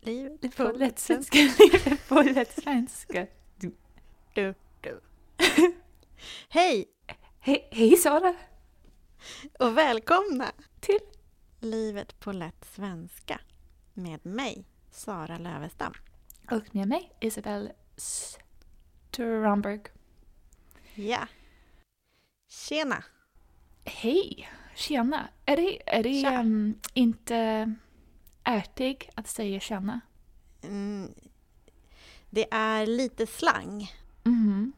[0.00, 1.38] Livet På lätt svenska.
[1.38, 3.26] Livet på lätt svenska.
[3.56, 3.74] Du,
[4.80, 5.00] du.
[6.48, 6.86] Hej
[7.40, 8.34] Hej, hej Sara!
[9.58, 11.00] och välkomna Till
[11.60, 13.40] Livet på lätt svenska
[13.94, 15.92] med mig, Sara Lövestam.
[16.50, 19.80] och med mig Isabel Stromberg.
[20.94, 21.26] Ja.
[22.48, 23.04] Tjena!
[23.84, 24.48] Hej!
[24.80, 25.28] Tjena!
[25.46, 27.74] Är det, är det ehm, inte
[28.44, 30.00] ärtig att säga tjena?
[30.62, 31.14] Mm,
[32.30, 33.92] det är lite slang.
[34.24, 34.72] Mhm.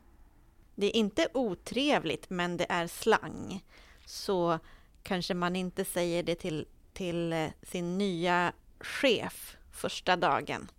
[0.74, 3.64] Det är inte otrevligt, men det är slang.
[4.04, 4.58] Så
[5.02, 10.70] kanske man inte säger det till, till eh, sin nya chef första dagen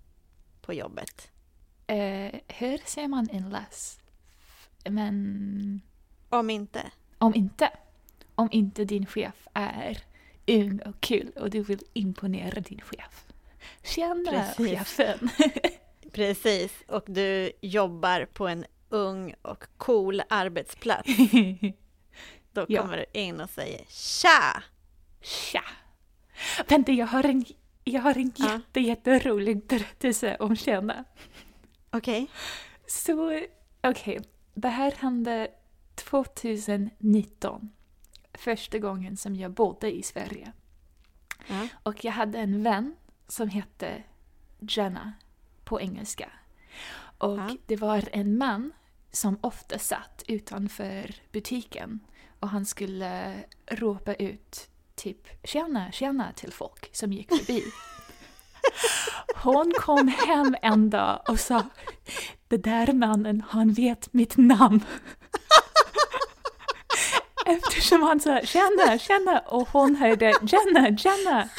[0.61, 1.31] på jobbet.
[1.87, 3.99] Eh, hur ser man en läs?
[4.85, 5.81] Men
[6.29, 6.91] Om inte.
[7.17, 7.71] om inte,
[8.43, 9.97] om inte din chef är
[10.47, 13.25] ung och kul och du vill imponera din chef.
[13.83, 14.55] Tjena Precis.
[14.87, 15.29] chefen!
[16.11, 21.09] Precis, och du jobbar på en ung och cool arbetsplats.
[22.51, 22.81] Då Ja.
[22.81, 24.63] kommer du in och säger Tja!
[25.21, 25.63] Tja!
[26.67, 27.45] Vänta, jag har en,
[27.83, 28.53] jag har en Ja.
[28.53, 31.03] jätte, jätterolig berättelse om tjena.
[31.91, 32.27] Okej.
[32.87, 33.41] Så,
[33.83, 34.19] okej.
[34.53, 35.47] Det här hände
[35.95, 37.69] 2019.
[38.33, 40.51] Första gången som jag bodde i Sverige.
[41.47, 41.67] Ja.
[41.83, 42.95] Och jag hade en vän
[43.27, 44.03] som hette
[44.59, 45.13] Jenna
[45.63, 46.29] på engelska.
[47.17, 47.57] Och Ja.
[47.65, 48.71] det var en man
[49.11, 51.99] som ofta satt utanför butiken
[52.39, 57.63] och han skulle ropa ut typ tjena, tjena till folk som gick förbi.
[59.35, 61.63] Hon kom hem en dag och sa
[62.47, 64.83] det där mannen, han vet mitt namn.
[67.53, 71.49] Eftersom han sa tjena, tjena och hon hörde Jenna, Jenna.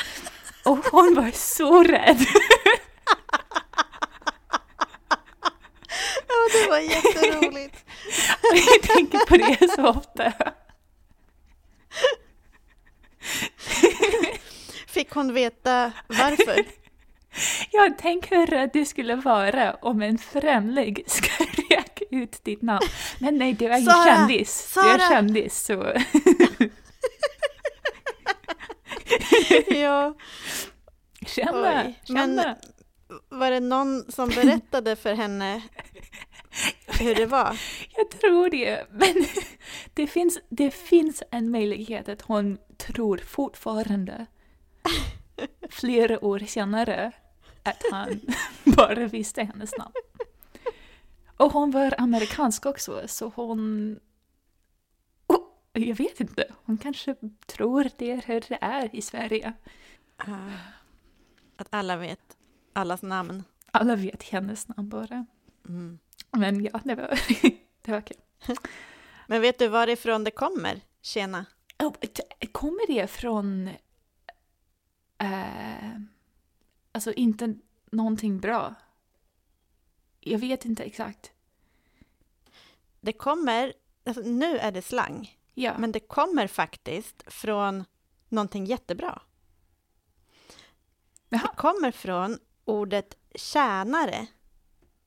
[0.65, 2.27] Och hon var så rädd.
[6.29, 7.85] ja, det var jätteroligt.
[8.53, 10.33] Jag tänker på det så ofta.
[14.87, 16.65] Fick hon veta varför?
[17.71, 21.44] Jag tänker hur rädd det skulle vara om en främling ska
[22.15, 22.87] ut ditt namn.
[23.19, 24.05] Men nej, du är ju Sara!
[24.05, 24.73] kändis.
[24.75, 25.09] Du är Sara!
[25.09, 25.93] kändis så...
[29.69, 30.15] ja,
[31.23, 31.83] Oj, tjena.
[32.07, 32.41] men-
[33.29, 35.63] var det någon som berättade för henne
[36.87, 37.61] hur det var?
[37.97, 38.87] Jag tror det.
[38.91, 39.15] Men
[39.95, 44.27] det finns, det finns en möjlighet att hon tror fortfarande,
[45.71, 47.13] flera år senare,
[47.63, 48.21] att han
[48.65, 49.93] bara visste hennes namn.
[51.37, 54.01] Och hon var amerikansk också, så hon...
[55.27, 57.15] Oh, jag vet inte, hon kanske
[57.47, 59.53] tror det är hur det är i Sverige.
[60.17, 60.51] Ah,
[61.57, 62.37] Att alla vet
[62.73, 63.45] allas namn.
[63.71, 65.27] Alla vet hennes namn bara.
[65.69, 65.99] Mm.
[66.31, 67.21] Men ja, det var,
[67.83, 68.17] det var kul.
[69.27, 70.81] Men vet du varifrån det kommer?
[71.03, 71.47] Tjena.
[71.79, 71.95] Oh,
[72.53, 73.69] kommer det från...
[75.19, 75.99] Eh,
[76.93, 77.55] alltså inte
[77.91, 78.75] någonting bra?
[80.25, 81.33] Jag vet inte exakt.
[83.01, 83.73] Det kommer,
[84.07, 85.75] alltså, nu är det slang, Ja.
[85.79, 87.85] men det kommer faktiskt från
[88.29, 89.23] någonting jättebra.
[91.29, 91.41] Jaha.
[91.43, 94.27] Det kommer från ordet tjänare.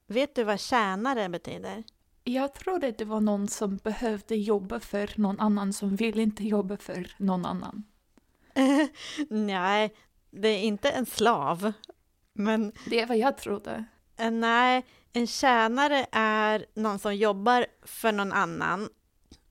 [0.08, 1.84] Vet du vad tjänare betyder?
[2.24, 6.78] Jag trodde det var någon som behövde jobba för någon annan som vill inte jobba
[6.78, 7.84] för någon annan.
[9.30, 9.94] nej,
[10.30, 11.74] det är inte en slav.
[12.34, 13.86] Men Det är vad jag trodde.
[14.18, 14.86] eh, nej,
[15.18, 18.90] en tjänare är någon som jobbar för någon annan.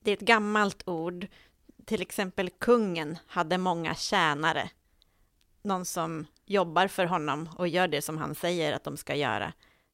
[0.01, 1.27] Det är ett gammalt ord.
[1.85, 4.71] Till exempel kungen hade många tjänare.
[5.63, 9.53] Någon som jobbar för honom och gör det som han säger att de ska göra.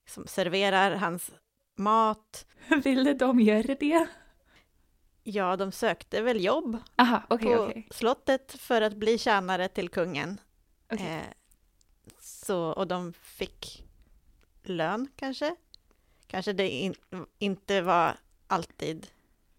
[0.09, 1.31] Som serverar hans
[1.77, 2.47] mat.
[2.85, 4.07] Ville de göra det?
[5.23, 7.89] Ja, de sökte väl jobb Aha, okej, på okej.
[7.91, 10.41] slottet för att bli tjänare till kungen.
[10.93, 11.07] Okej.
[11.07, 11.23] Eh,
[12.21, 13.82] så, och de fick
[14.69, 15.55] lön kanske?
[16.27, 16.95] Kanske det in,
[17.39, 18.17] inte var
[18.47, 19.07] alltid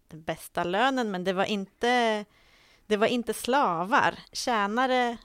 [0.08, 2.24] den bästa lönen, men det var inte,
[2.86, 4.18] det var inte slavar.
[4.32, 5.16] Tjänare,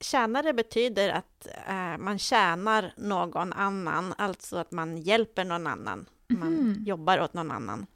[0.00, 6.06] tjänare betyder att eh, man tjänar någon annan, alltså att man hjälper någon annan.
[6.28, 6.82] Man Mhm.
[6.84, 7.86] jobbar åt någon annan.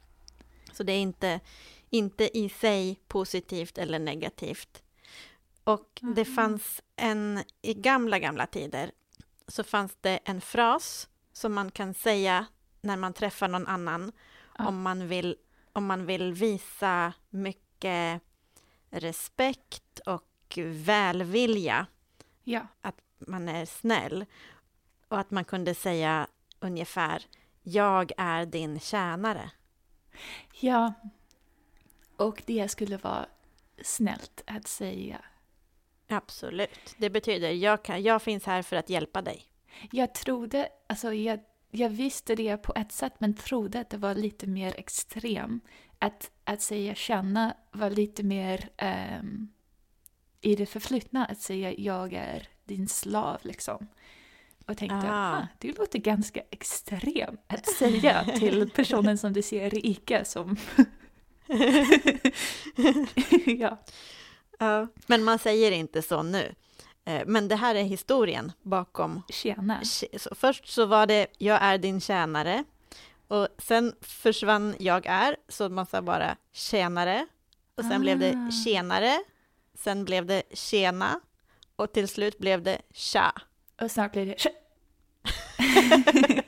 [0.73, 1.41] Så det är inte,
[1.91, 4.83] inte i sig positivt eller negativt.
[5.65, 6.35] Och det Mhm.
[6.35, 8.91] fanns en, i gamla, gamla tider,
[9.49, 11.09] så fanns det en fras
[11.39, 12.47] som man kan säga
[12.81, 14.13] när man träffar någon annan,
[14.59, 14.69] Ja.
[14.69, 15.37] om, man vill,
[15.73, 18.23] om man vill visa mycket
[18.91, 21.87] respekt och välvilja.
[22.45, 22.67] Ja.
[23.19, 24.25] Man är snäll.
[25.09, 26.27] Och att man kunde säga
[26.61, 27.27] ungefär
[27.63, 29.51] Jag är din tjänare.
[30.61, 30.93] Ja.
[32.17, 33.27] Och det skulle vara
[33.83, 35.25] snällt att säga.
[36.09, 36.95] Absolut.
[36.97, 39.47] Det betyder jag, kan, jag finns här för att hjälpa dig.
[39.91, 41.41] Jag trodde, alltså jag,
[41.71, 45.61] jag visste det på ett sätt men trodde att det var lite mer extrem.
[45.99, 49.49] Att, att säga känna var lite mer ehm,
[50.41, 53.89] i det förflutna, att säga jag är din slav liksom.
[54.67, 55.39] Och tänkte, Ah.
[55.39, 60.57] ah, det låter ganska extremt att säga till personen som du ser i ICA som...
[63.47, 63.79] ja.
[64.59, 64.87] Ja.
[65.07, 66.55] Men man säger inte så nu.
[67.05, 69.23] Eh, Men det här är historien bakom.
[69.29, 69.81] Tjena.
[70.17, 72.65] Så först så var det jag är din tjänare.
[73.29, 77.27] Och sen försvann jag är, så man sa bara tjänare.
[77.75, 78.51] Och sen blev det Ah.
[78.65, 79.19] tjenare.
[79.75, 81.21] Sen blev det tjena.
[81.77, 83.33] Och till slut blev det tja.
[83.81, 84.51] Och snart blir det tja.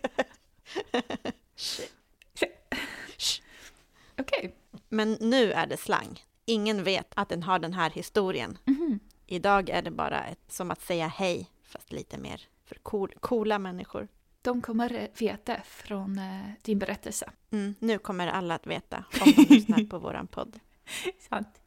[4.21, 4.55] Okej.
[4.89, 6.25] Men nu är det slang.
[6.45, 8.59] Ingen vet att den har den här historien.
[8.65, 9.01] Mhm.
[9.33, 13.59] Idag är det bara ett, som att säga hej, fast lite mer för cool, coola
[13.59, 14.09] människor.
[14.43, 17.31] De kommer veta från eh, din berättelse.
[17.51, 20.61] Mm, nu kommer alla att veta om de lyssnar på våran podd.
[21.29, 21.61] Sant.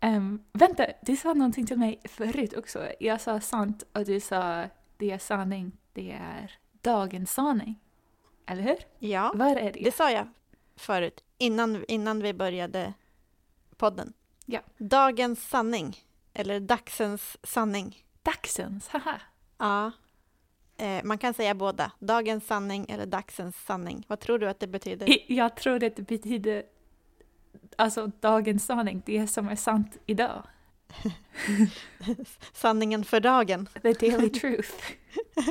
[0.00, 2.88] Ehm, vänta, du sa någonting till mig förut också.
[3.00, 4.64] Jag sa sant och du sa
[4.96, 7.80] det är sanning, det är dagens sanning.
[8.46, 8.76] Eller hur?
[8.98, 9.80] Ja, Vad är det?
[9.84, 10.28] det sa jag
[10.76, 12.92] förut, innan, innan vi började
[13.76, 14.12] podden.
[14.44, 14.60] Ja.
[14.78, 15.96] Dagens sanning,
[16.36, 18.04] eller dagsens sanning.
[18.22, 19.20] Dagsens, haha.
[19.58, 19.92] Ja,
[20.76, 21.92] eh, man kan säga båda.
[21.98, 24.04] Dagens sanning eller dagsens sanning.
[24.08, 25.32] Vad tror du att det betyder?
[25.32, 26.62] Jag tror att det betyder
[27.76, 30.42] alltså dagens sanning, det som är sant idag.
[32.52, 33.68] Sanningen för dagen.
[33.82, 34.70] The daily truth.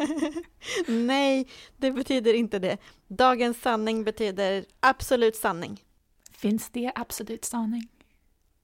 [0.88, 1.48] Nej,
[1.78, 2.78] det betyder inte det.
[3.08, 5.84] Dagens sanning betyder absolut sanning.
[6.32, 7.88] Finns det absolut sanning?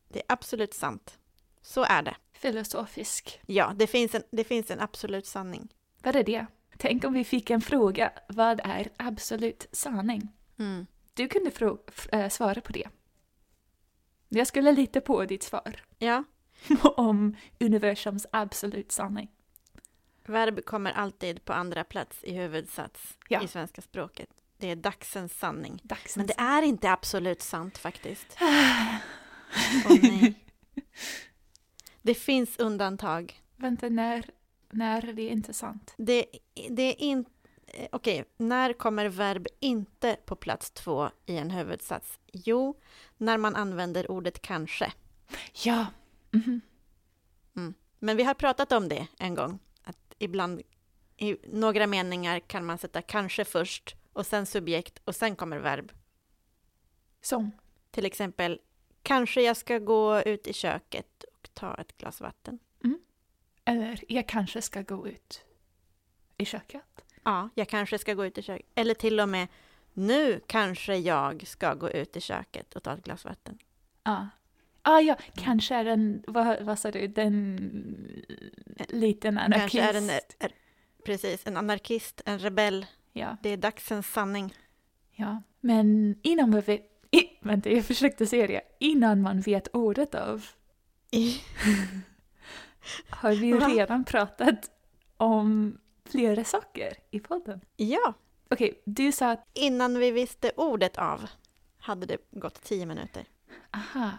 [0.07, 1.17] Det är absolut sant.
[1.61, 2.15] Så är det.
[2.33, 3.41] Filosofisk.
[3.45, 5.73] Ja, det finns en, det finns en absolut sanning.
[6.03, 6.45] Vad är det?
[6.77, 8.11] Tänk om vi fick en fråga.
[8.27, 10.29] Vad är absolut sanning?
[10.59, 10.87] Mm.
[11.13, 11.51] Du kunde
[12.11, 12.89] äh, svara på det.
[14.29, 16.23] Jag skulle lita på ditt svar Ja,
[16.83, 19.31] om universums absolut sanning.
[20.25, 23.43] verb kommer alltid på andra plats i huvudsats Ja.
[23.43, 24.29] i svenska språket.
[24.57, 25.79] Det är dagsens sanning.
[25.83, 28.37] Dagsens Men det är inte absolut sant faktiskt.
[29.89, 30.33] Åh nej.
[32.01, 33.41] Det finns undantag.
[33.55, 34.25] Vänta, när,
[34.69, 35.93] när är det inte sant?
[35.97, 36.25] Det,
[36.69, 37.31] det är inte...
[37.91, 42.19] Okej, när kommer verb inte på plats två i en huvudsats?
[42.33, 42.79] Jo,
[43.17, 44.93] när man använder ordet kanske.
[45.63, 45.85] Ja.
[46.31, 46.61] Mhm.
[48.03, 49.59] Men vi har pratat om det en gång.
[49.83, 50.61] Att ibland,
[51.17, 55.91] i några meningar kan man sätta kanske först och sen subjekt och sen kommer verb.
[57.21, 57.51] Som.
[57.91, 58.59] Till exempel,
[59.03, 62.59] kanske jag ska gå ut i köket ta ett glas vatten.
[63.65, 65.43] Eller jag kanske ska gå ut
[66.37, 67.05] i köket.
[67.23, 68.65] Ja, jag kanske ska gå ut i köket.
[68.75, 69.47] Eller till och med,
[69.93, 73.57] nu kanske jag ska gå ut i köket och ta ett glas vatten.
[74.03, 74.27] Ja.
[74.81, 77.57] Ah, ja, kanske är den, vad, vad sa du, den
[78.89, 79.83] liten anarkist.
[79.83, 80.51] Kanske är en, är,
[81.05, 82.85] precis, en anarkist, en rebell.
[83.13, 84.53] Ja, Det är dagsens sanning.
[85.11, 85.43] ja.
[85.59, 86.81] Men innan man vet,
[87.11, 90.45] i, vänta jag försökte säga det, innan man vet ordet av
[93.09, 94.71] har vi redan pratat
[95.17, 97.61] om flera saker i podden.
[97.77, 98.13] Ja,
[98.49, 101.29] Okej, du sa att, innan vi visste ordet av
[101.79, 103.25] hade det gått tio minuter.
[103.71, 104.09] aha,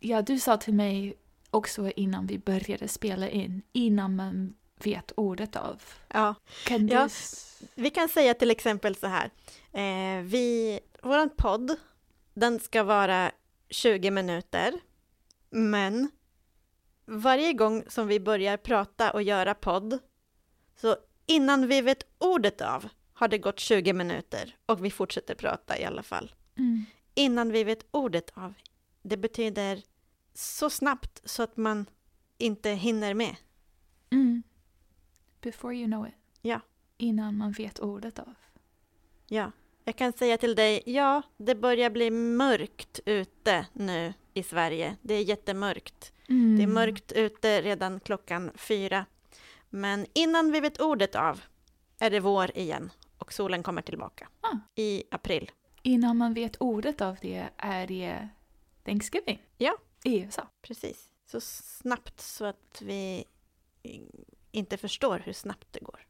[0.00, 1.14] ja du sa till mig
[1.50, 4.54] också innan vi började spela in, innan man
[4.84, 5.82] vet ordet av.
[6.08, 6.34] Ja,
[6.66, 6.94] Kan du...
[6.94, 7.08] Ja.
[7.74, 9.30] vi kan säga till exempel så här.
[9.72, 11.76] Eh, vi, våran podd,
[12.34, 13.32] den ska vara
[13.68, 14.74] 20 minuter.
[15.50, 16.10] Men
[17.10, 19.98] varje gång som vi börjar prata och göra podd,
[20.76, 25.78] så innan vi vet ordet av har det gått 20 minuter och vi fortsätter prata
[25.78, 26.34] i alla fall.
[26.58, 26.84] Mm.
[27.14, 28.54] Innan vi vet ordet av,
[29.02, 29.82] det betyder
[30.34, 31.86] så snabbt så att man
[32.38, 33.36] inte hinner med.
[34.10, 34.42] Mm.
[35.40, 36.14] Before you know it.
[36.42, 36.60] Ja.
[36.96, 38.34] Innan man vet ordet av.
[39.26, 39.52] Ja,
[39.84, 44.96] jag kan säga till dig, ja, det börjar bli mörkt ute nu i Sverige.
[45.02, 46.12] Det är jättemörkt.
[46.30, 46.56] Mm.
[46.56, 49.06] Det är mörkt ute redan klockan fyra.
[49.70, 51.40] Men innan vi vet ordet av
[51.98, 54.56] är det vår igen och solen kommer tillbaka Ah.
[54.76, 55.50] i april.
[55.82, 58.28] Innan man vet ordet av det är det
[58.84, 59.42] Thanksgiving.
[59.58, 59.76] Ja.
[60.04, 60.48] I USA.
[60.62, 61.10] Precis.
[61.26, 63.24] Så snabbt så att vi
[64.50, 66.06] inte förstår hur snabbt det går.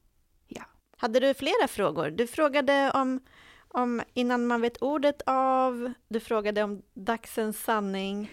[0.49, 0.63] Ja.
[0.97, 2.11] Hade du flera frågor?
[2.11, 3.21] Du frågade om,
[3.69, 8.31] om innan man vet ordet av, du frågade om dagsens sanning.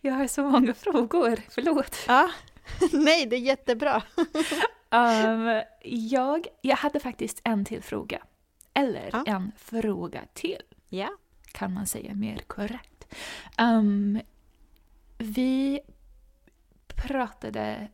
[0.00, 1.96] Jag har så många frågor, förlåt.
[2.08, 2.30] Ja,
[2.92, 4.02] nej, det är jättebra.
[4.90, 5.62] Um,
[6.10, 8.22] jag, jag hade faktiskt en till fråga.
[8.74, 9.24] Eller Ja.
[9.26, 11.08] en fråga till, Ja.
[11.52, 13.14] kan man säga mer korrekt.
[13.60, 14.20] Um,
[15.18, 15.80] vi
[16.86, 17.88] pratade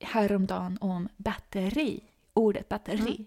[0.00, 2.00] häromdagen om batteri,
[2.32, 3.26] ordet batteri, Mm.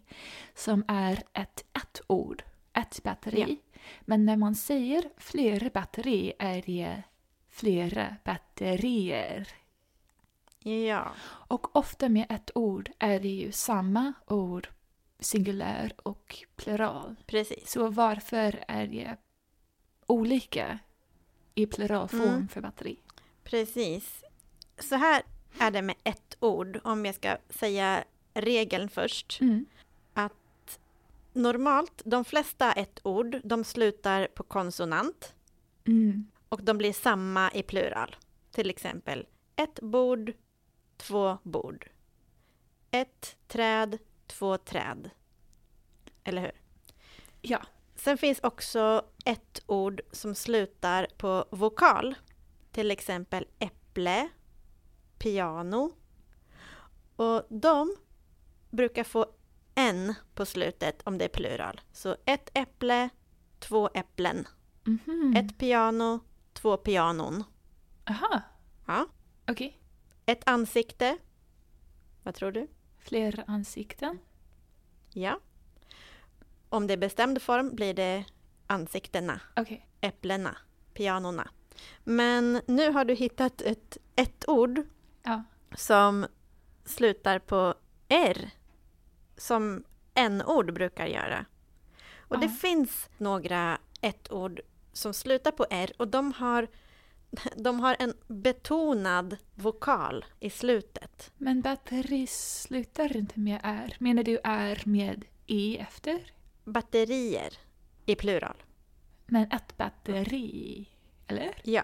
[0.56, 3.46] som är ett ett ord, ett batteri.
[3.74, 3.80] Ja.
[4.02, 7.04] Men när man säger flera batteri är det
[7.52, 9.48] flera batterier.
[10.60, 14.70] Ja, Och ofta med ett ord är det ju samma ord,
[15.20, 17.16] singulär och plural.
[17.26, 17.72] precis.
[17.72, 19.18] Så varför är det
[20.06, 20.80] olika
[21.56, 22.48] i pluralform Mm.
[22.48, 22.98] för batteri?
[23.44, 24.24] Precis.
[24.80, 25.24] Så här
[25.60, 28.04] är det med ett ord, om jag ska säga
[28.34, 29.38] regeln först.
[29.42, 29.66] Mm.
[31.34, 35.34] Normalt, de flesta ett ord, de slutar på konsonant
[35.88, 36.28] Mm.
[36.52, 38.16] Och de blir samma i plural.
[38.52, 40.34] Till exempel ett bord,
[40.98, 41.90] två bord.
[42.92, 45.10] Ett träd, två träd.
[46.24, 46.52] Eller hur?
[47.42, 47.62] Ja.
[47.96, 52.16] Sen finns också ett ord som slutar på vokal.
[52.72, 54.30] Till exempel äpple,
[55.18, 55.92] piano.
[57.16, 57.96] Och de
[58.70, 59.26] brukar få
[59.76, 61.82] en på slutet om det är plural.
[61.92, 63.10] Så ett äpple,
[63.60, 64.48] två äpplen.
[64.84, 65.36] Mhm.
[65.38, 66.20] Ett piano,
[66.62, 67.44] två pianon.
[68.10, 68.42] Aha,
[68.88, 69.06] Ja.
[69.48, 69.82] okej.
[70.26, 71.18] Ett ansikte.
[72.24, 72.68] Vad tror du?
[73.00, 74.20] Flera ansikten.
[75.14, 75.40] Ja.
[76.70, 78.26] Om det är bestämd form blir det
[78.68, 79.40] ansiktena.
[79.56, 79.88] Okej.
[80.02, 80.58] äpplena,
[80.94, 81.50] pianorna.
[82.04, 84.82] Men nu har du hittat ett, ett ord
[85.24, 85.44] Ja.
[85.76, 86.26] som
[86.86, 87.76] slutar på
[88.08, 88.50] R,
[89.38, 91.46] som en ord brukar göra.
[92.20, 92.52] Och det Ja.
[92.52, 94.60] finns några ett ord
[94.94, 96.68] som slutar på R och de har,
[97.56, 101.32] de har en betonad vokal i slutet.
[101.38, 103.96] Men batteri slutar inte med R.
[104.00, 106.32] Menar du R med i efter?
[106.64, 107.54] Batterier
[108.06, 108.64] i plural.
[109.26, 110.90] Men ett batteri,
[111.28, 111.62] eller?
[111.64, 111.84] Ja,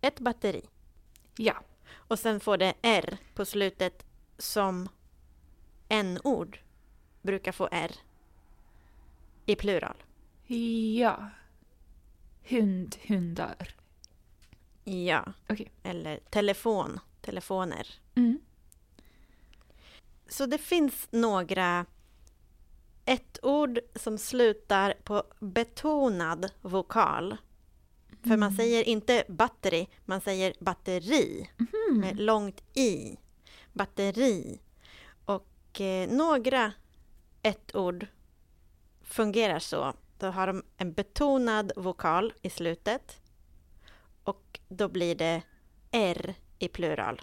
[0.00, 0.62] ett batteri.
[1.36, 1.62] Ja.
[1.94, 4.06] Och sen får det R på slutet
[4.38, 4.88] som
[5.88, 6.58] en ord
[7.22, 7.92] brukar få R
[9.46, 9.96] i plural.
[10.98, 11.30] Ja.
[12.48, 13.74] Hund, hundar.
[14.84, 15.32] Ja.
[15.48, 15.70] Okej.
[15.82, 17.86] Eller telefon, telefoner.
[18.14, 18.40] Mm.
[20.28, 21.86] Så det finns några
[23.04, 27.36] ett ord som slutar på betonad vokal.
[28.22, 28.56] För man Mm.
[28.56, 31.50] säger inte batteri, man säger batteri.
[31.56, 32.00] Mhm.
[32.00, 33.16] med långt i.
[33.72, 34.60] Batteri.
[35.24, 36.72] Och eh, några
[37.42, 38.06] ett ord
[39.02, 39.94] fungerar så.
[40.18, 43.20] Då har de en betonad vokal i slutet.
[44.24, 45.42] Och då blir det
[45.90, 47.22] R i plural.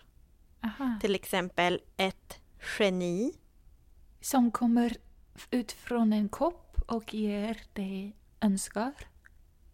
[0.64, 0.98] Aha.
[1.02, 2.40] Till exempel ett
[2.80, 3.34] geni.
[4.22, 4.98] Som kommer
[5.52, 8.94] ut från en kopp och ger dig önskar.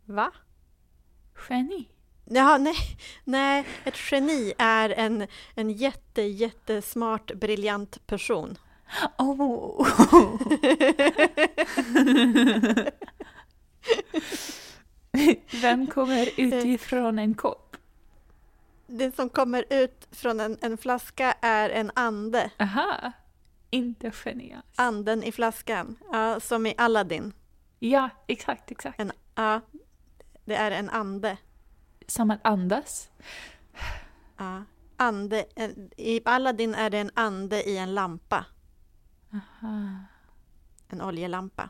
[0.05, 0.31] Va?
[1.49, 1.87] Geni.
[2.25, 2.75] Ja, nej,
[3.23, 8.57] nej, ett geni är en, en jätte, jättesmart, briljant person.
[9.17, 9.87] Oh.
[15.61, 17.77] Vem kommer utifrån en kopp?
[18.87, 22.51] Det som kommer ut från en, en flaska är en ande.
[22.59, 23.11] Aha.
[23.69, 24.65] Inte geni alls.
[24.75, 27.33] Anden i flaskan, ja, som i Aladdin.
[27.79, 28.99] Ja, exakt, exakt.
[28.99, 29.61] En, ja,
[30.45, 31.37] det är en ande.
[32.07, 33.09] Som att andas.
[34.37, 34.63] Ja.
[34.97, 35.45] Ande,
[35.97, 38.45] I Aladdin är det en ande i en lampa,
[39.33, 39.95] Aha.
[40.87, 41.69] en oljelampa.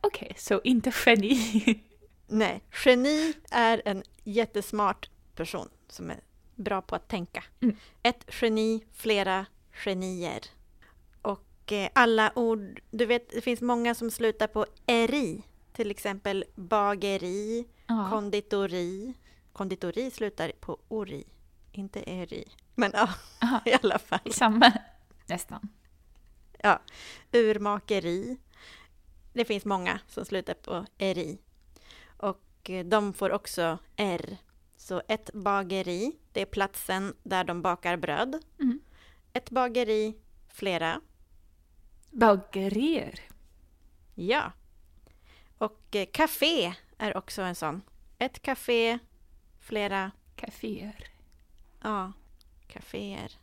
[0.00, 1.84] Okej, så inte geni.
[2.26, 6.20] Nej, geni är en jättesmart person som är
[6.56, 7.44] bra på att tänka.
[7.60, 7.76] Mm.
[8.02, 9.46] Ett geni, flera
[9.84, 10.40] genier.
[11.22, 15.42] Och eh, alla ord, du vet det finns många som slutar på eri.
[15.72, 18.08] Till exempel bageri, Ja.
[18.10, 19.14] konditori.
[19.52, 21.24] Konditori slutar på ori,
[21.72, 22.48] inte eri.
[22.74, 23.08] Men ja,
[23.42, 23.60] Aha.
[23.66, 24.32] i alla fall.
[24.32, 24.72] Samma.
[25.26, 25.68] Nästan.
[27.32, 28.38] Urmakeri.
[29.32, 31.38] Det finns många som slutar på eri.
[32.16, 34.36] Och eh, de får också R.
[34.76, 38.42] Så ett bageri, det är platsen där de bakar bröd.
[38.60, 38.80] Mm.
[39.32, 40.14] Ett bageri,
[40.48, 41.00] flera.
[42.10, 43.20] Bagerier.
[44.14, 44.52] Ja.
[45.58, 47.82] Och eh, café är också en sån.
[48.18, 48.98] Ett café,
[49.58, 50.10] flera.
[50.36, 51.04] Kaféer.
[51.82, 52.12] Ja.
[52.66, 53.38] kaféer.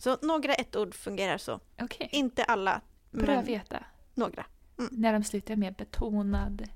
[0.00, 1.60] Så några ett-ord fungerar så.
[1.80, 2.80] Okej, Inte alla,
[3.10, 3.84] bra men veta.
[4.14, 4.46] några.
[4.76, 6.68] När de slutar med betonad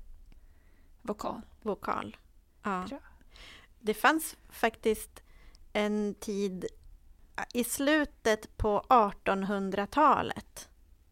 [1.01, 1.41] vokal.
[1.61, 2.17] Vokal.
[2.63, 2.85] Ja.
[2.89, 2.99] Bra.
[3.79, 5.23] Det fanns faktiskt
[5.73, 6.65] en tid
[7.53, 10.69] i slutet på 1800-talet,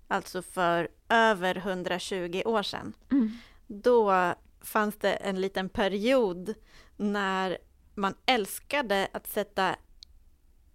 [0.08, 2.93] alltså för över 120 år sedan.
[3.12, 3.32] Mm.
[3.67, 6.53] Då fanns det en liten period
[6.98, 7.58] när
[7.96, 9.75] man älskade att sätta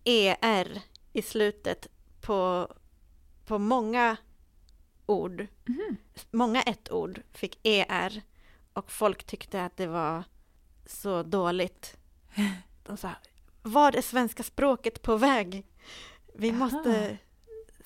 [0.05, 1.87] ER i slutet
[2.21, 2.69] på,
[3.47, 4.17] på många
[5.07, 5.47] ord.
[5.65, 5.97] Mhm.
[6.31, 8.23] Många ett-ord fick ER
[8.73, 10.25] och folk tyckte att det var
[10.87, 11.97] så dåligt.
[12.87, 13.11] De sa,
[13.63, 15.67] var är svenska språket på väg?
[16.35, 16.57] Vi Jaha.
[16.59, 17.19] måste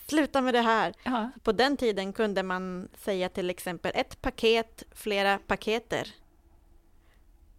[0.07, 0.95] sluta med det här.
[1.05, 6.15] Ja, På den tiden kunde man säga till exempel ett paket, flera paketer.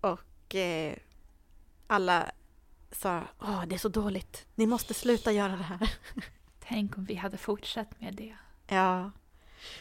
[0.01, 0.95] Och eh,
[1.87, 2.31] alla
[2.95, 5.89] sa, åh det är så dåligt, ni måste sluta göra det här.
[6.67, 8.35] tänk om vi hade fortsatt med det.
[8.67, 9.11] Ja.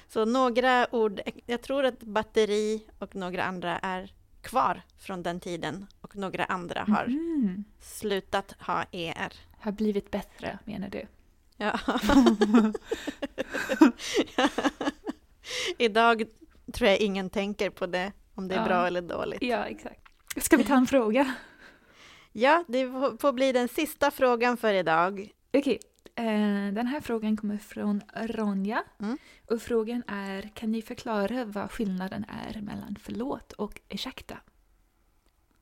[0.08, 5.86] Så några ord, jag tror att batteri och några andra är kvar från den tiden
[6.00, 7.64] och några andra har Mhm.
[7.80, 9.32] slutat ha ER.
[9.60, 11.06] Har blivit bättre menar du?
[11.56, 11.78] Ja.
[15.78, 16.24] Idag
[16.72, 18.64] tror jag ingen tänker på det, om det är Ja.
[18.64, 19.42] bra eller dåligt.
[19.42, 20.00] Ja, exakt.
[20.36, 21.34] Ska vi ta en fråga?
[22.32, 25.32] Ja, det får- bli den sista frågan för idag.
[25.52, 25.78] Okej,
[26.14, 26.24] eh,
[26.74, 28.84] den här frågan kommer från Ronja.
[28.98, 29.18] Mm.
[29.50, 34.38] Och frågan är, kan ni förklara vad skillnaden är mellan förlåt och ursäkta?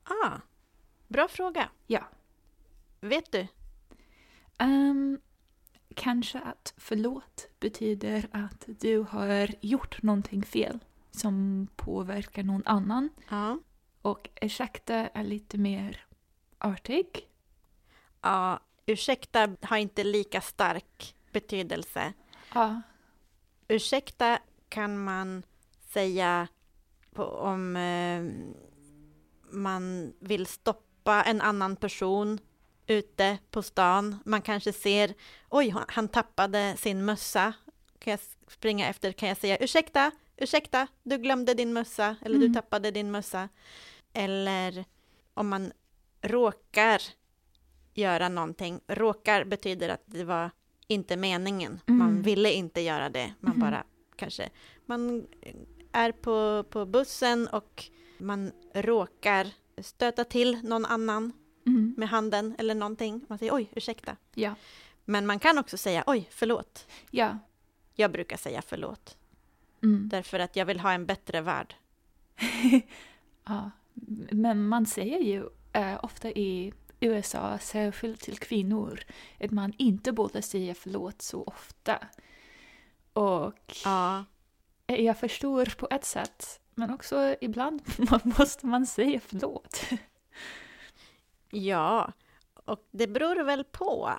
[0.03, 0.37] Ah,
[1.07, 1.69] bra fråga.
[1.87, 2.07] Ja.
[3.01, 3.47] Vet du?
[4.57, 5.19] Ehm,
[5.95, 10.79] kanske att förlåt betyder att du har gjort någonting fel
[11.11, 13.09] som påverkar någon annan.
[13.29, 13.59] Ja.
[14.01, 16.05] Och ursäkta är lite mer
[16.61, 17.27] artig.
[18.21, 18.59] ja.
[18.85, 22.13] Ursäkta har inte lika stark betydelse.
[22.53, 22.81] Ja.
[23.67, 25.43] Ursäkta kan man
[25.93, 26.47] säga
[27.13, 28.23] på, om eh,
[29.51, 32.39] man vill stoppa en annan person
[32.87, 34.15] ute på stan.
[34.25, 35.13] Man kanske ser,
[35.49, 37.53] oj, han- tappade sin mössa.
[37.99, 42.47] Kan jag springa efter, kan jag säga ursäkta, ursäkta, du glömde din mössa, eller Mm.
[42.47, 43.49] du tappade din mössa.
[44.13, 44.85] Eller
[45.33, 45.71] om man
[46.21, 47.01] råkar
[47.93, 48.79] göra någonting.
[48.87, 50.51] Råkar betyder att det var
[50.87, 51.79] inte meningen.
[51.85, 52.21] Man Mm.
[52.21, 53.33] ville inte göra det.
[53.39, 53.59] Man Mhm.
[53.61, 53.83] bara
[54.15, 54.49] kanske,
[54.85, 55.27] man
[55.91, 57.83] är på, på bussen och
[58.17, 59.47] man råkar
[59.81, 61.33] stöta till någon annan
[61.65, 61.93] Mm.
[61.97, 63.25] med handen eller någonting.
[63.29, 64.17] Man säger oj, ursäkta.
[64.33, 64.55] Ja.
[65.05, 66.87] Men man kan också säga oj, förlåt.
[67.11, 67.37] Ja.
[67.95, 69.17] Jag brukar säga förlåt.
[69.83, 70.09] Mm.
[70.09, 71.75] Därför att jag vill ha en bättre värld.
[73.45, 73.71] ja.
[74.31, 78.99] Men man säger ju eh, ofta i USA, särskilt till kvinnor,
[79.39, 81.97] att man inte borde säga förlåt så ofta.
[83.13, 84.25] Och Ja,
[84.85, 87.81] jag förstår på ett sätt, men också ibland
[88.37, 89.81] måste man säga förlåt.
[91.51, 92.13] ja.
[92.65, 94.11] Och det beror väl på.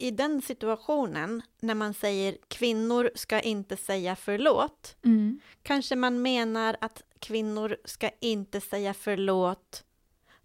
[0.00, 5.40] I den situationen, när man säger kvinnor ska inte säga förlåt, Mm.
[5.62, 9.84] Kanske man menar att kvinnor ska inte säga förlåt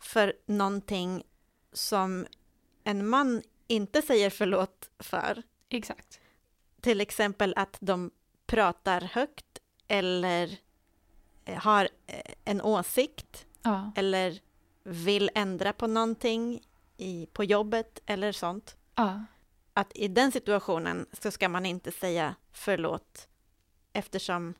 [0.06, 1.24] för någonting
[1.74, 2.28] som
[2.84, 5.44] en man inte säger förlåt för.
[5.70, 6.20] Exakt.
[6.82, 8.12] Till exempel att de
[8.46, 9.46] pratar högt
[9.88, 10.58] eller
[11.46, 13.92] eh, har eh, en åsikt Ja.
[13.96, 14.40] eller
[14.84, 16.62] vill ändra på någonting
[16.98, 18.78] i, på jobbet eller sånt.
[18.96, 19.26] Ja.
[19.74, 23.28] Att i den situationen så ska man inte säga förlåt
[23.94, 24.54] eftersom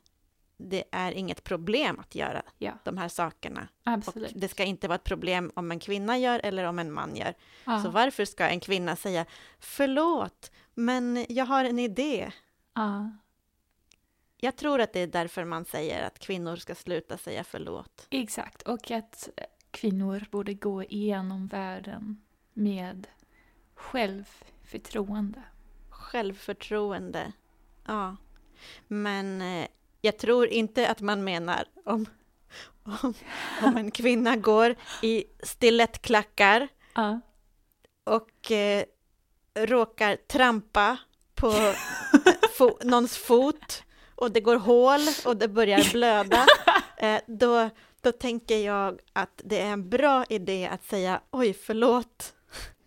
[0.56, 2.72] det är inget problem att göra Ja.
[2.84, 3.68] de här sakerna.
[3.86, 4.32] Och Absolut.
[4.34, 7.34] det ska inte vara ett problem om en kvinna gör eller om en man gör.
[7.64, 7.82] Ja.
[7.82, 9.26] Så varför ska en kvinna säga
[9.58, 12.32] förlåt, men jag har en idé.
[12.74, 13.10] Ja.
[14.36, 18.06] Jag tror att det är därför man säger att kvinnor ska sluta säga förlåt.
[18.10, 18.62] Exakt.
[18.62, 19.28] Och att
[19.70, 23.06] kvinnor borde gå igenom världen med
[23.74, 25.42] självförtroende.
[25.90, 27.32] Självförtroende.
[27.86, 28.16] Ja.
[28.88, 29.66] Men eh,
[30.04, 32.06] jag tror inte att man menar om,
[33.02, 33.14] om,
[33.62, 37.20] om en kvinna går i stilettklackar Ja.
[38.04, 38.84] och eh,
[39.54, 40.96] råkar trampa
[41.34, 41.52] på
[42.58, 43.82] fo någons fot
[44.14, 46.46] och det går hål och det börjar blöda,
[46.96, 52.34] eh, då, då tänker jag att det är en bra idé att säga oj, förlåt.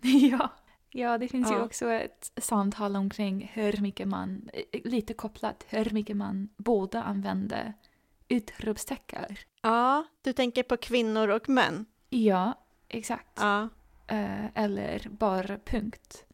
[0.30, 0.48] ja.
[0.90, 1.64] Ja, det finns ju Ja.
[1.64, 7.72] också ett samtal omkring hur mycket man, eh, lite kopplat, hur mycket man borde använda
[8.28, 9.36] utropstecken.
[9.62, 11.86] Ja, du tänker på kvinnor och män.
[12.08, 12.54] Ja,
[12.88, 13.38] exakt.
[13.40, 13.68] Ja,
[14.06, 16.24] eh, eller bara punkt.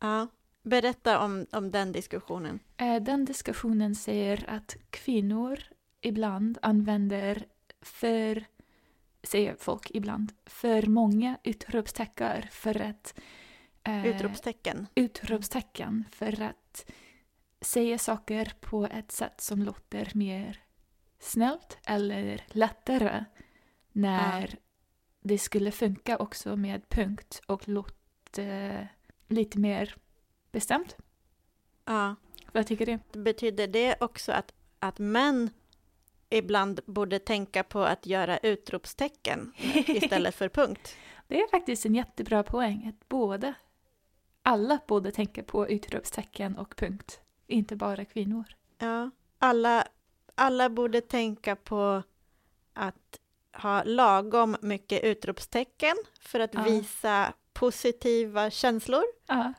[0.00, 0.26] Ja.
[0.62, 2.58] Berätta om, om den diskussionen.
[2.76, 5.58] Eh, Den diskussionen säger att kvinnor
[6.00, 7.46] ibland använder
[7.80, 8.44] för,
[9.26, 13.20] säger folk ibland, för många utropstecken för att
[13.84, 14.86] eh, Utropstecken.
[14.94, 16.90] utropstecken för att
[17.60, 20.62] säga saker på ett sätt som låter mer
[21.18, 23.24] snällt eller lättare
[23.92, 24.58] när
[25.20, 27.92] det skulle funka också med punkt och låta
[29.28, 29.94] lite mer
[30.52, 30.96] bestämt.
[31.84, 32.14] Ja.
[32.52, 33.20] Vad tycker du?
[33.20, 35.50] Betyder det också att, att män
[36.30, 39.52] ibland borde tänka på att göra utropstecken
[39.86, 40.96] istället för punkt?
[41.28, 43.54] Det är faktiskt en jättebra poäng att båda,
[44.42, 48.44] alla borde tänka på utropstecken och punkt, inte bara kvinnor.
[48.78, 49.10] Ja.
[49.38, 49.86] Alla,
[50.34, 52.02] alla borde tänka på
[52.72, 53.20] att
[53.52, 56.62] ha lagom mycket utropstecken för att Ja.
[56.62, 59.52] visa positiva känslor Ja,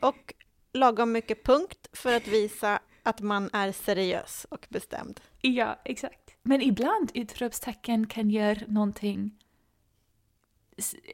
[0.00, 0.34] och
[0.72, 5.20] lagom mycket punkt för att visa att man är seriös och bestämd.
[5.46, 6.36] Ja exakt.
[6.42, 9.38] Men ibland utropstecken kan göra någonting,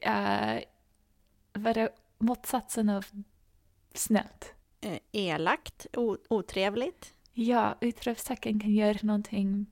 [0.02, 0.58] äh,
[1.52, 3.06] vad är motsatsen av
[3.94, 4.54] snällt?
[4.80, 5.86] Eh, elakt,
[6.28, 7.14] otrevligt.
[7.32, 9.66] Ja, utropstecken kan göra någonting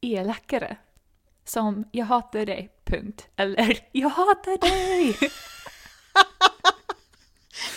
[0.00, 0.76] elakare.
[1.44, 3.28] Som jag hatar dig, punkt.
[3.36, 5.16] Eller jag hatar dig!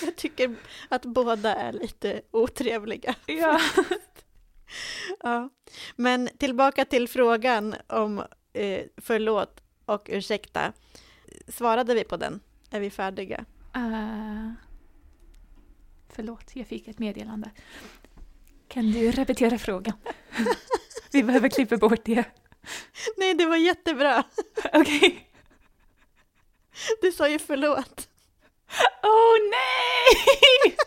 [0.01, 0.55] Jag tycker
[0.89, 3.15] att båda är lite otrevliga.
[3.25, 3.59] ja.
[5.23, 5.49] Ja.
[5.95, 8.19] Men tillbaka till frågan om
[8.53, 10.73] eh, förlåt och ursäkta.
[11.47, 12.39] Svarade vi på den?
[12.69, 13.45] Är vi färdiga?
[13.77, 14.51] Uh,
[16.09, 17.51] förlåt, jag fick ett meddelande.
[18.67, 19.93] Kan du repetera frågan?
[21.11, 22.23] Vi behöver klippa bort det.
[23.17, 24.23] Nej, det var jättebra.
[24.73, 25.29] Okej.
[27.01, 28.09] Du sa ju förlåt.
[29.03, 30.77] Åh nej!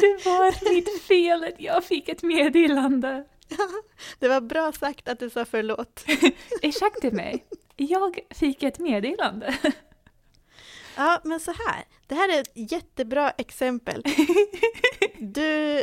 [0.00, 3.24] Det var mitt fel att jag fick ett meddelande.
[4.18, 6.04] Det var bra sagt att du sa förlåt.
[6.62, 7.44] Ursäkta mig,
[7.76, 9.58] jag fick ett meddelande.
[10.96, 11.84] Ja, men så här.
[12.06, 14.02] Det här är ett jättebra exempel.
[15.18, 15.82] Du,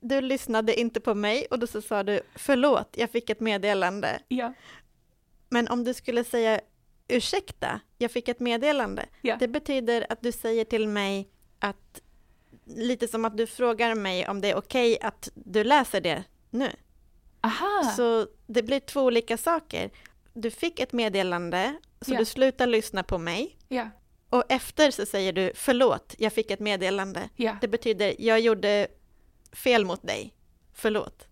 [0.00, 4.20] du lyssnade inte på mig och då så sa du förlåt, jag fick ett meddelande.
[4.28, 4.54] Ja,
[5.48, 6.60] Men om du skulle säga
[7.08, 9.06] ursäkta, jag fick ett meddelande.
[9.20, 9.36] Ja.
[9.40, 11.28] Det betyder att du säger till mig
[11.58, 12.02] att
[12.68, 16.70] lite som att du frågar mig om det är okej att du läser det nu.
[17.40, 17.92] aha.
[17.96, 19.90] Så det blir två olika saker.
[20.34, 22.18] Du fick ett meddelande, så Ja.
[22.18, 23.56] du slutar lyssna på mig.
[23.68, 23.90] Ja,
[24.30, 27.28] Och efter så säger du förlåt, jag fick ett meddelande.
[27.36, 28.88] ja, Det betyder jag gjorde
[29.52, 30.34] fel mot dig.
[30.74, 31.28] Förlåt.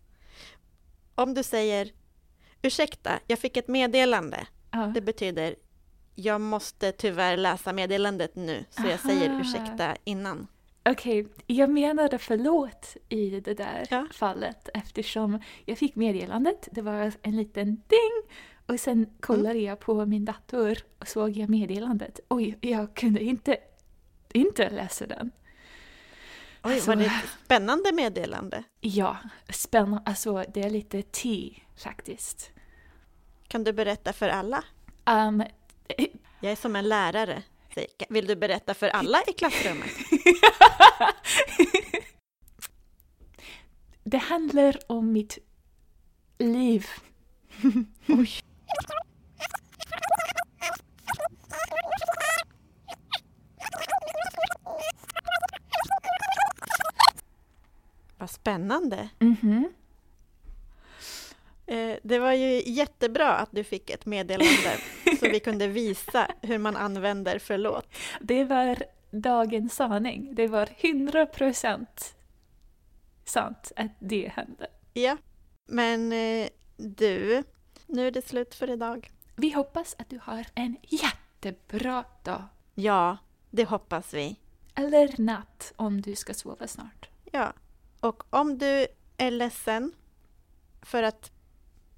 [1.14, 1.92] Om du säger
[2.62, 4.46] ursäkta, jag fick ett meddelande.
[4.72, 4.78] ja.
[4.94, 5.54] Det betyder
[6.14, 9.40] jag måste tyvärr läsa meddelandet nu, så jag säger Aha.
[9.40, 10.46] ursäkta innan.
[10.88, 14.06] Okej, jag menade förlåt i det där Ja.
[14.12, 19.64] fallet eftersom jag fick meddelandet, det var en liten ding och sen kollade Mm.
[19.64, 22.20] jag på min dator och såg jag meddelandet.
[22.28, 23.56] Oj, jag kunde inte,
[24.32, 25.30] inte läsa den.
[26.64, 28.62] Oj, Alltså- var det ett spännande meddelande?
[28.80, 29.16] Ja,
[29.48, 32.50] spännande, alltså det är lite T faktiskt.
[33.48, 34.64] Kan du berätta för alla?
[35.06, 35.42] Um,
[36.40, 37.42] Jag är som en lärare.
[37.76, 39.90] Säger, Vill du berätta för alla i klassrummet?
[44.04, 45.38] det handlar om mitt
[46.38, 46.86] liv.
[58.18, 59.08] Vad spännande!
[59.18, 59.64] Mhm.
[59.64, 59.70] Eh,
[62.02, 64.78] Det var ju jättebra att du fick ett meddelande
[65.20, 67.94] så vi kunde visa hur man använder förlåt.
[68.20, 68.76] Det var
[69.10, 70.34] dagens sanning.
[70.34, 72.16] Det var 100 procent
[73.24, 74.66] sant att det hände.
[74.92, 75.16] Ja,
[75.66, 77.42] men eh, du,
[77.86, 79.10] nu är det slut för idag.
[79.36, 82.42] Vi hoppas att du har en jättebra dag.
[82.74, 83.16] Ja,
[83.50, 84.36] det hoppas vi.
[84.74, 87.08] Eller natt om du ska sova snart.
[87.32, 87.52] Ja,
[88.00, 89.92] och om du är ledsen
[90.82, 91.32] för att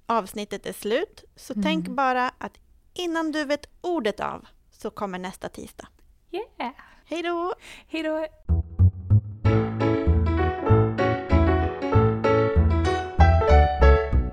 [0.09, 1.63] avsnittet är slut, så Mm.
[1.63, 2.57] tänk bara att
[2.93, 5.87] innan du vet ordet av så kommer nästa tisdag.
[6.31, 6.71] Yeah!
[7.05, 7.53] Hej då!
[7.87, 8.25] Hej då!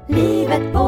[0.09, 0.79] Livet på